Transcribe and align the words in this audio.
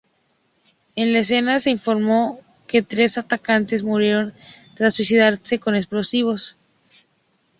En 0.95 1.13
la 1.13 1.19
escena 1.19 1.59
se 1.59 1.69
informó 1.69 2.39
que 2.65 2.81
tres 2.81 3.19
atacantes 3.19 3.83
murieron 3.83 4.33
tras 4.75 4.95
suicidarse 4.95 5.59
con 5.59 5.75
explosivos. 5.75 6.57